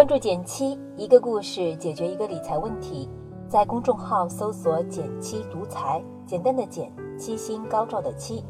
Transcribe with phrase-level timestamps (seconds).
[0.00, 3.06] 关注减七，一个故事解决一个理财问题。
[3.46, 8.42] 在公众号搜索“减七独裁，简单的减，七星高照的七。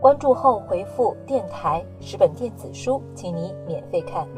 [0.00, 4.28] 关注后回复“电台”十本电子书，请你免费看。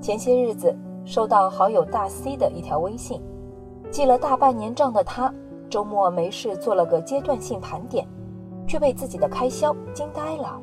[0.00, 0.74] 前些日子
[1.04, 3.20] 收到好友大 C 的一条微信，
[3.90, 5.30] 记了大半年账的他，
[5.68, 8.08] 周末没事做了个阶段性盘点，
[8.66, 10.58] 却被自己的开销惊呆了。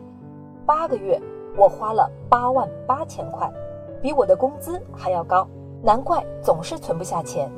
[0.65, 1.21] 八个月。
[1.57, 3.51] 我花了八万八千块，
[3.99, 5.47] 比我的工资还要高，
[5.81, 7.51] 难怪总是存不下钱。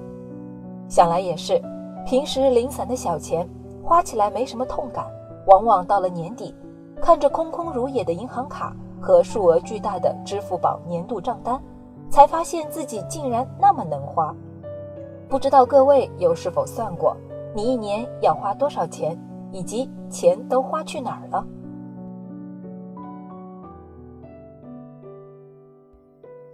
[0.88, 1.62] 想来也是，
[2.05, 3.48] 平时零散的小钱
[3.84, 5.05] 花起来没什么痛感，
[5.48, 6.55] 往往到了年底，
[7.02, 11.61] 看着空空如也的银行卡和数额巨大的支付宝年度账单，
[12.09, 14.34] 才发现自己竟然那么能花。
[15.27, 17.16] 不知道各位有是否算过，
[17.53, 19.20] 你一年要花多少钱，
[19.52, 21.45] 以及钱都花去哪儿了？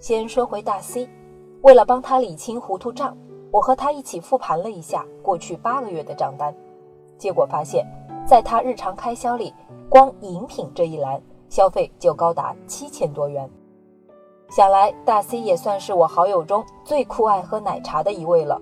[0.05, 1.09] 先说回大 C，
[1.63, 3.17] 为了帮他理清糊涂账，
[3.49, 6.55] 我和他一起复盘了一下过去八个月的账单，
[7.17, 7.83] 结果发现，
[8.23, 9.51] 在他日常开销里，
[9.89, 13.49] 光饮品这一栏消费就高达七千多元。
[14.51, 18.61] 想来大 C 也算是我好友中最酷爱喝奶茶的一位了。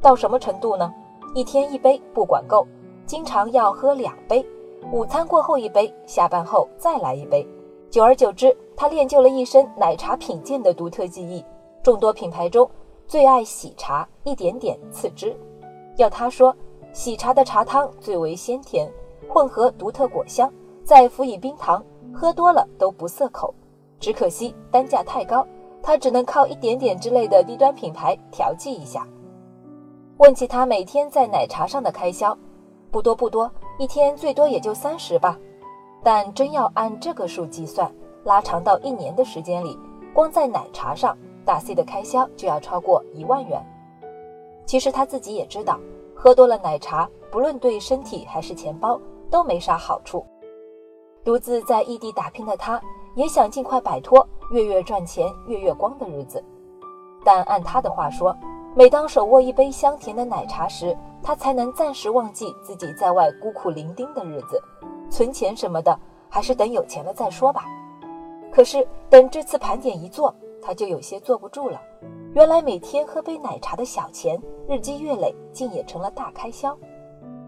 [0.00, 0.94] 到什么程度呢？
[1.34, 2.64] 一天一杯不管够，
[3.04, 4.46] 经常要喝两杯，
[4.92, 7.44] 午餐过后一杯，下班后再来一杯。
[7.98, 11.44] 久而久之，他练就了一身奶茶品鉴的独特技艺。
[11.82, 12.70] 众多品牌中，
[13.08, 15.36] 最爱喜茶，一点点次之。
[15.96, 16.54] 要他说，
[16.92, 18.88] 喜茶的茶汤最为鲜甜，
[19.28, 20.48] 混合独特果香，
[20.84, 23.52] 再辅以冰糖，喝多了都不涩口。
[23.98, 25.44] 只可惜单价太高，
[25.82, 29.04] 他只能靠一点点之类的低端品牌调剂一下。
[30.18, 32.38] 问起他每天在奶茶上的开销，
[32.92, 35.36] 不多不多，一天最多也就三十吧。
[36.02, 37.92] 但真要按这个数计算，
[38.24, 39.78] 拉长到一年的时间里，
[40.14, 43.64] 光在奶茶上，大 C 的开销就要超过一万元。
[44.64, 45.78] 其实他自己也知道，
[46.14, 49.00] 喝多了奶茶，不论对身体还是钱包
[49.30, 50.24] 都没啥好处。
[51.24, 52.80] 独自在异地打拼的他，
[53.14, 56.42] 也想尽快摆脱月月赚钱月月光的日子。
[57.24, 58.34] 但按他的话说，
[58.74, 64.62] 每当手握一杯香甜的奶茶时，他才能暂时忘记自己在外孤苦伶仃的日子。
[65.10, 65.98] 存钱什么的，
[66.28, 67.64] 还是等有钱了再说吧。
[68.50, 71.80] 可是等这次盘点一做，他就有些坐不住了。
[72.34, 76.76] 原来每天喝杯奶茶的小钱，日积月累，竟也成了大开销。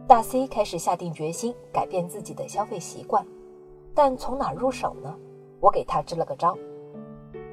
[0.06, 3.25] 大 C 开始下定决心改变自己的消费习惯，
[3.94, 5.15] 但从哪入手呢？
[5.60, 6.56] 我给他支了个招。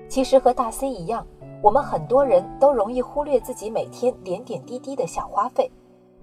[0.09, 1.25] 其实和大 C 一样，
[1.61, 5.69] 我们很多人都容易忽略自己每天点点滴滴的小花费，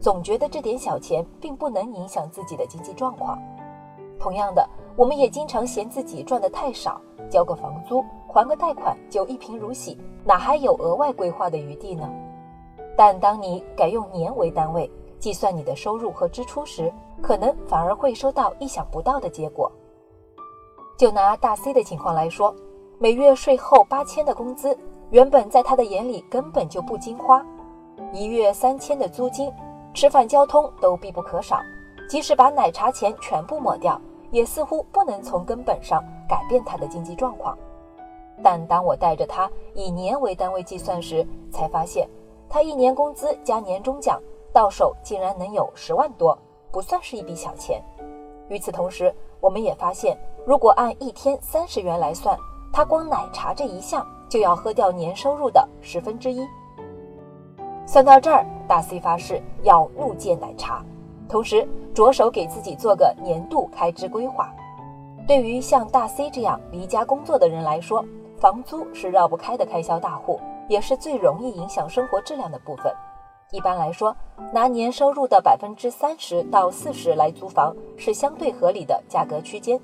[0.00, 3.38] 总觉得这点小钱并不能影响自己的经济状况。
[4.18, 12.10] 同样的，我们也经常嫌自己赚的太少，交个房租、还个贷款就一贫如洗，哪还有额外规划的余地呢？
[12.96, 19.70] 但当你改用年为单位计算你的收入和支出时，可能反而会收到意想不到的结果。
[20.96, 22.54] 就拿大 C 的情况来说，
[22.98, 24.78] 每月税后八千的工资，
[25.10, 27.44] 原本在他的眼里根本就不经花，
[28.12, 29.52] 一月三千的租金，
[29.92, 31.60] 吃饭交通都必不可少，
[32.08, 34.00] 即使把奶茶钱全部抹掉。
[34.30, 37.56] 也似乎不能从根本上改变他的经济状况，
[38.42, 42.08] 但当我带着他以年为单位计算时，才发现
[42.48, 44.20] 他一年工资加年终奖
[44.52, 46.36] 到手竟然能有十万多，
[46.72, 47.80] 不算是一笔小钱。
[48.48, 52.36] 与此同时，我们也发现，如果按一天三十元来算，
[52.72, 56.44] 他光奶茶这一项就要喝掉年收入的十分之一。
[57.86, 60.84] 算到这儿，大 C 发誓要怒戒奶茶。
[61.28, 64.52] 同时，着手给自己做个年度开支规划。
[65.26, 68.04] 对于像大 C 这样离家工作的人来说，
[68.38, 72.92] 房租是绕不开的开销大户，也是最容易影响生活质量的部分。
[73.50, 74.14] 一般来说，
[74.52, 79.80] 拿年收入的百分之三十到四十来租房是相对合理的价格区间。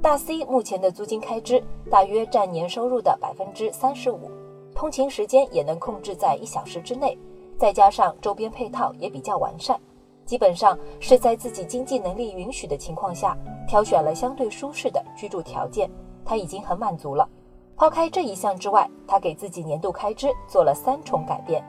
[0.00, 4.30] 大 C 目前的租金开支大约占年收入的百分之三十五，
[4.74, 7.18] 通勤时间也能控制在一小时之内，
[7.58, 9.78] 再加上周边配套也比较完善。
[10.24, 13.36] 基本上是在自己经济能力允许的情况下，
[13.68, 15.90] 挑选了相对舒适的居住条件，
[16.24, 17.28] 他已经很满足了。
[17.76, 21.64] 抛开这一项之外，他给自己年度开支做了三重改变。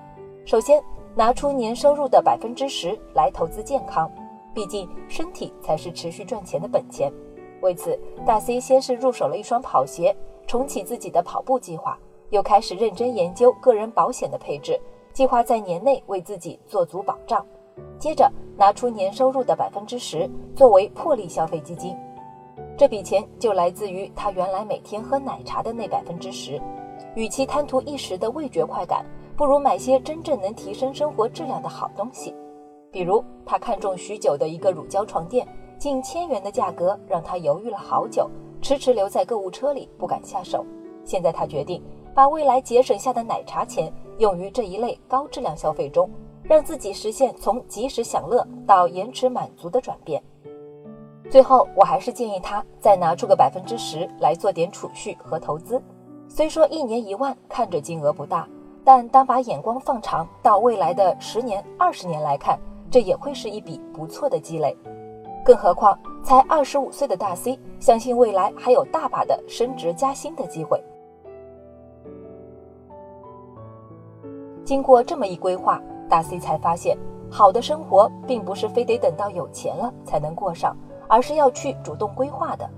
[0.46, 0.84] 首先，
[1.16, 4.12] 拿出年收入的百分之十来投资健康，
[4.54, 7.12] 毕竟身体才是持续赚钱的本钱。
[7.62, 10.16] 为此，大 C 先是入手了一双跑鞋，
[10.46, 11.98] 重启自己的跑步计划，
[12.30, 14.80] 又开始认真研究个人保险的配置，
[15.14, 17.44] 计划在年内为自己做足保障。
[17.98, 21.96] 接着拿出年收入的百分之十作为破例消费基金。
[22.78, 26.62] 这笔钱就来自于他原来每天喝奶茶的那百分之十。
[27.16, 29.06] 与其贪图一时的味觉快感，
[29.38, 32.34] 不如买些真正能提升生活质量的好东西。
[32.92, 35.48] 比如，他看中许久的一个乳胶床垫，
[35.78, 38.30] 近千元的价格让他犹豫了好久，
[38.62, 40.66] 迟迟留在购物车里不敢下手。
[41.04, 41.81] 现在他决定
[42.16, 46.10] 把未来节省下的奶茶钱用于这一类高质量消费中，
[46.44, 50.22] 让自己实现从及时享乐到延迟满足的转变。
[51.30, 55.81] 最后，我还是建议他再拿出个百分之十来做点储蓄和投资。
[56.28, 58.48] 虽说一年一万看着金额不大，
[58.84, 62.60] 但当把眼光放长到未来的十年、二十年来看，
[62.92, 64.75] 这也会是一笔不错的积累。
[65.46, 70.81] 更何况才二十五岁的大 C，相信未来还有大把的升职加薪的机会。
[74.63, 75.81] 经过这么一规划，
[76.13, 76.95] 大 C 才发现，
[77.27, 80.77] 好的生活并不是非得等到有钱了才能过上，
[81.07, 82.69] 而是要去主动规划的。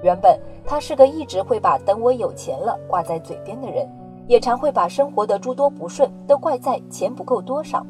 [0.00, 3.86] 原本他是个一直会把“等我有钱了”挂在嘴边的人，
[4.26, 7.86] 也常会把生活的诸多不顺都怪在钱不够多上。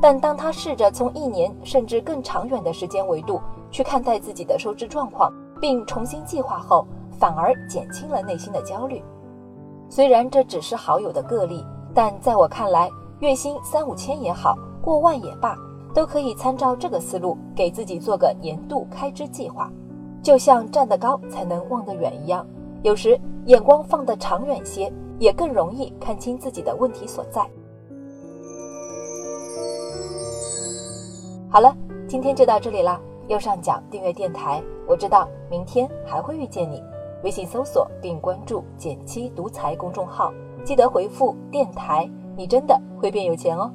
[0.00, 3.40] 但当他试着从一年甚至更长远的时间维度
[3.72, 6.86] 去看待自己的收支状况，并重新计划后，
[7.18, 9.02] 反而减轻了内心的焦虑。
[9.88, 12.88] 虽然这只是好友的个例，但在我看来，
[13.20, 15.56] 月薪三五千也好，过万也罢，
[15.94, 19.70] 都可以参照这个思路，给自己做个年度开支计划。
[20.22, 22.46] 就像站得高才能望得远一样，
[22.82, 27.48] 有时眼光放得长远些，也更容易看清自己的问题所在。
[31.48, 31.74] 好了，
[32.06, 33.00] 今天就到这里啦。
[33.28, 36.82] 右上角订阅电台，我知道明天还会遇见你。
[37.24, 40.32] 微信搜索并关注“减七独裁公众号，
[40.64, 43.72] 记得回复“电台”，你真的会变有钱哦。